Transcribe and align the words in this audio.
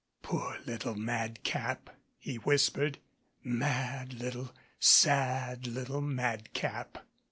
"Poor 0.23 0.57
little 0.65 0.95
madcap," 0.95 1.91
he 2.17 2.37
whispered; 2.37 2.97
"mad 3.43 4.15
little 4.15 4.51
sad 4.79 5.67
little 5.67 6.01
madcap." 6.01 7.05